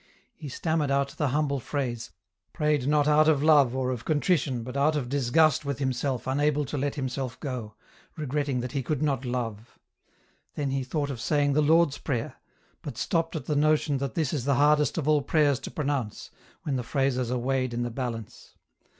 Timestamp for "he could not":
8.71-9.25